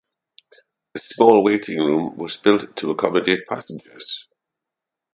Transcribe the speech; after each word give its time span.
A 0.95 0.99
small 0.99 1.43
waiting 1.43 1.77
room 1.77 2.17
was 2.17 2.35
built 2.35 2.75
to 2.77 2.89
accommodate 2.89 3.45
passengers. 3.47 4.25